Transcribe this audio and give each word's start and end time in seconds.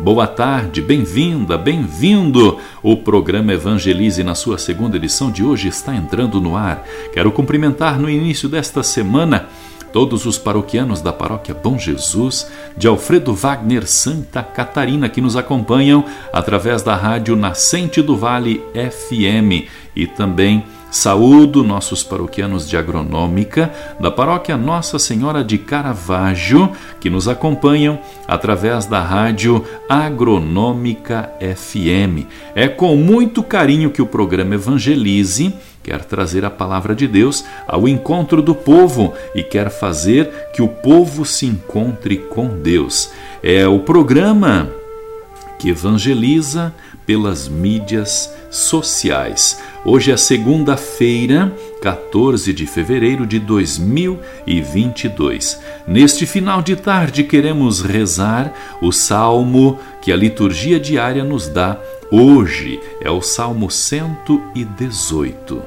boa 0.00 0.26
tarde, 0.26 0.80
bem-vinda, 0.80 1.56
bem-vindo. 1.56 2.58
O 2.82 2.96
programa 2.96 3.52
Evangelize, 3.52 4.24
na 4.24 4.34
sua 4.34 4.58
segunda 4.58 4.96
edição 4.96 5.30
de 5.30 5.44
hoje, 5.44 5.68
está 5.68 5.94
entrando 5.94 6.40
no 6.40 6.56
ar. 6.56 6.84
Quero 7.12 7.30
cumprimentar 7.30 7.98
no 7.98 8.08
início 8.08 8.48
desta 8.48 8.82
semana 8.82 9.48
todos 9.92 10.24
os 10.24 10.38
paroquianos 10.38 11.02
da 11.02 11.12
paróquia 11.12 11.54
Bom 11.54 11.78
Jesus, 11.78 12.50
de 12.76 12.88
Alfredo 12.88 13.34
Wagner 13.34 13.86
Santa 13.86 14.42
Catarina, 14.42 15.08
que 15.08 15.20
nos 15.20 15.36
acompanham 15.36 16.04
através 16.32 16.82
da 16.82 16.96
rádio 16.96 17.36
Nascente 17.36 18.00
do 18.00 18.16
Vale 18.16 18.62
FM 18.74 19.68
e 19.94 20.06
também 20.06 20.64
Saúdo 20.92 21.64
nossos 21.64 22.04
paroquianos 22.04 22.68
de 22.68 22.76
agronômica 22.76 23.72
da 23.98 24.10
paróquia 24.10 24.58
Nossa 24.58 24.98
Senhora 24.98 25.42
de 25.42 25.56
Caravaggio, 25.56 26.70
que 27.00 27.08
nos 27.08 27.26
acompanham 27.26 27.98
através 28.28 28.84
da 28.84 29.00
rádio 29.00 29.64
Agronômica 29.88 31.32
FM. 31.40 32.28
É 32.54 32.68
com 32.68 32.94
muito 32.94 33.42
carinho 33.42 33.90
que 33.90 34.02
o 34.02 34.06
programa 34.06 34.54
Evangelize 34.54 35.54
quer 35.82 36.04
trazer 36.04 36.44
a 36.44 36.50
palavra 36.50 36.94
de 36.94 37.08
Deus 37.08 37.42
ao 37.66 37.88
encontro 37.88 38.42
do 38.42 38.54
povo 38.54 39.14
e 39.34 39.42
quer 39.42 39.70
fazer 39.70 40.30
que 40.52 40.60
o 40.60 40.68
povo 40.68 41.24
se 41.24 41.46
encontre 41.46 42.18
com 42.18 42.48
Deus. 42.48 43.10
É 43.42 43.66
o 43.66 43.80
programa 43.80 44.81
que 45.62 45.70
evangeliza 45.70 46.74
pelas 47.06 47.46
mídias 47.46 48.34
sociais. 48.50 49.62
Hoje 49.84 50.10
é 50.10 50.16
segunda-feira, 50.16 51.54
14 51.80 52.52
de 52.52 52.66
fevereiro 52.66 53.24
de 53.24 53.38
2022. 53.38 55.60
Neste 55.86 56.26
final 56.26 56.62
de 56.62 56.74
tarde, 56.74 57.22
queremos 57.22 57.80
rezar 57.80 58.52
o 58.80 58.90
salmo 58.90 59.78
que 60.00 60.10
a 60.10 60.16
liturgia 60.16 60.80
diária 60.80 61.22
nos 61.22 61.46
dá. 61.46 61.78
Hoje 62.10 62.80
é 63.00 63.08
o 63.08 63.22
Salmo 63.22 63.70
118. 63.70 65.62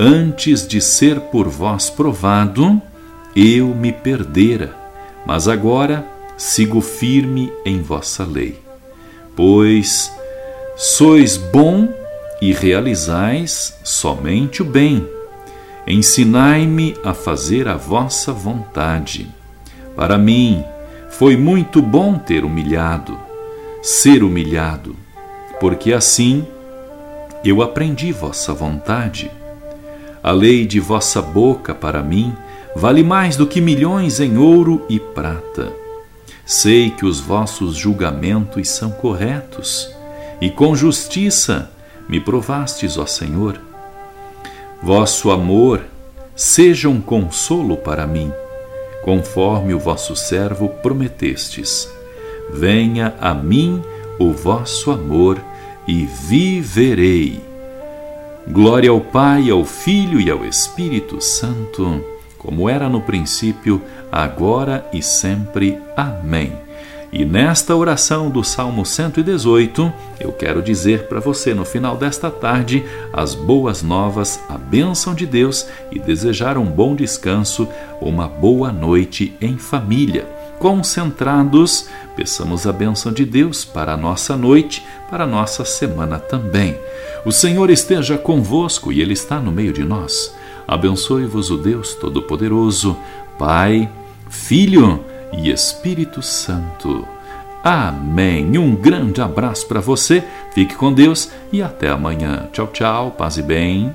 Antes 0.00 0.66
de 0.66 0.80
ser 0.80 1.20
por 1.20 1.50
vós 1.50 1.90
provado, 1.90 2.80
eu 3.36 3.74
me 3.74 3.92
perdera, 3.92 4.74
mas 5.26 5.48
agora 5.48 6.02
sigo 6.38 6.80
firme 6.80 7.52
em 7.66 7.82
vossa 7.82 8.24
lei. 8.24 8.71
Pois 9.34 10.12
sois 10.76 11.36
bom 11.36 11.88
e 12.40 12.52
realizais 12.52 13.78
somente 13.82 14.62
o 14.62 14.64
bem. 14.64 15.08
Ensinai-me 15.86 16.94
a 17.04 17.14
fazer 17.14 17.66
a 17.66 17.76
vossa 17.76 18.32
vontade. 18.32 19.28
Para 19.96 20.18
mim 20.18 20.62
foi 21.10 21.36
muito 21.36 21.80
bom 21.80 22.18
ter 22.18 22.44
humilhado, 22.44 23.18
ser 23.82 24.22
humilhado, 24.22 24.96
porque 25.60 25.92
assim 25.92 26.46
eu 27.44 27.62
aprendi 27.62 28.12
vossa 28.12 28.52
vontade. 28.52 29.30
A 30.22 30.30
lei 30.30 30.66
de 30.66 30.78
vossa 30.78 31.20
boca 31.22 31.74
para 31.74 32.02
mim 32.02 32.34
vale 32.76 33.02
mais 33.02 33.36
do 33.36 33.46
que 33.46 33.60
milhões 33.60 34.20
em 34.20 34.36
ouro 34.36 34.84
e 34.88 35.00
prata. 35.00 35.72
Sei 36.44 36.90
que 36.90 37.04
os 37.04 37.20
vossos 37.20 37.76
julgamentos 37.76 38.68
são 38.68 38.90
corretos, 38.90 39.88
e 40.40 40.50
com 40.50 40.74
justiça 40.74 41.70
me 42.08 42.20
provastes, 42.20 42.98
ó 42.98 43.06
Senhor. 43.06 43.60
Vosso 44.82 45.30
amor 45.30 45.84
seja 46.34 46.88
um 46.88 47.00
consolo 47.00 47.76
para 47.76 48.06
mim, 48.06 48.32
conforme 49.04 49.72
o 49.74 49.78
vosso 49.78 50.16
servo 50.16 50.68
prometestes. 50.68 51.88
Venha 52.52 53.14
a 53.20 53.32
mim 53.32 53.82
o 54.18 54.32
vosso 54.32 54.90
amor 54.90 55.40
e 55.86 56.04
viverei. 56.04 57.40
Glória 58.48 58.90
ao 58.90 59.00
Pai, 59.00 59.50
ao 59.50 59.64
Filho 59.64 60.20
e 60.20 60.28
ao 60.28 60.44
Espírito 60.44 61.20
Santo, 61.20 62.04
como 62.42 62.68
era 62.68 62.88
no 62.88 63.00
princípio, 63.00 63.80
agora 64.10 64.84
e 64.92 65.02
sempre. 65.02 65.78
Amém. 65.96 66.52
E 67.12 67.26
nesta 67.26 67.76
oração 67.76 68.30
do 68.30 68.42
Salmo 68.42 68.86
118, 68.86 69.92
eu 70.18 70.32
quero 70.32 70.62
dizer 70.62 71.08
para 71.08 71.20
você 71.20 71.52
no 71.52 71.62
final 71.62 71.94
desta 71.94 72.30
tarde 72.30 72.82
as 73.12 73.34
boas 73.34 73.82
novas, 73.82 74.40
a 74.48 74.56
bênção 74.56 75.14
de 75.14 75.26
Deus 75.26 75.66
e 75.90 75.98
desejar 75.98 76.56
um 76.56 76.64
bom 76.64 76.96
descanso, 76.96 77.68
uma 78.00 78.26
boa 78.26 78.72
noite 78.72 79.36
em 79.42 79.58
família. 79.58 80.26
Concentrados, 80.58 81.86
peçamos 82.16 82.66
a 82.66 82.72
bênção 82.72 83.12
de 83.12 83.26
Deus 83.26 83.62
para 83.62 83.92
a 83.92 83.96
nossa 83.96 84.34
noite, 84.34 84.82
para 85.10 85.24
a 85.24 85.26
nossa 85.26 85.66
semana 85.66 86.18
também. 86.18 86.78
O 87.26 87.30
Senhor 87.30 87.68
esteja 87.68 88.16
convosco 88.16 88.90
e 88.90 89.02
Ele 89.02 89.12
está 89.12 89.38
no 89.38 89.52
meio 89.52 89.72
de 89.74 89.84
nós. 89.84 90.34
Abençoe-vos 90.72 91.50
o 91.50 91.58
Deus 91.58 91.94
Todo-Poderoso, 91.94 92.96
Pai, 93.38 93.90
Filho 94.30 95.04
e 95.30 95.50
Espírito 95.50 96.22
Santo. 96.22 97.06
Amém. 97.62 98.56
Um 98.56 98.74
grande 98.74 99.20
abraço 99.20 99.66
para 99.68 99.80
você, 99.80 100.24
fique 100.54 100.74
com 100.74 100.90
Deus 100.90 101.30
e 101.52 101.62
até 101.62 101.90
amanhã. 101.90 102.48
Tchau, 102.54 102.68
tchau, 102.68 103.10
paz 103.10 103.36
e 103.36 103.42
bem. 103.42 103.94